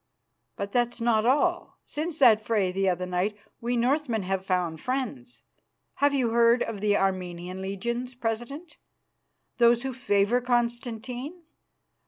But 0.55 0.71
that's 0.71 0.99
not 0.99 1.27
all; 1.27 1.77
since 1.85 2.17
that 2.17 2.43
fray 2.43 2.71
the 2.71 2.89
other 2.89 3.05
night 3.05 3.37
we 3.59 3.77
Northmen 3.77 4.23
have 4.23 4.43
found 4.43 4.81
friends. 4.81 5.43
Have 5.97 6.11
you 6.11 6.31
heard 6.31 6.63
of 6.63 6.81
the 6.81 6.97
Armenian 6.97 7.61
legions, 7.61 8.15
President, 8.15 8.77
those 9.59 9.83
who 9.83 9.93
favour 9.93 10.41
Constantine? 10.41 11.43